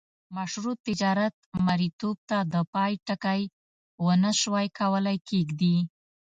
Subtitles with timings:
[0.35, 3.41] مشروع تجارت مریتوب ته د پای ټکی
[4.05, 5.75] ونه سوای کولای کښيږدي.